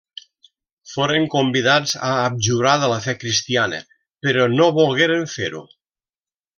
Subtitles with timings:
[0.93, 3.85] Foren convidats a abjurar de la fe cristiana,
[4.27, 5.67] però no volgueren fer-ho.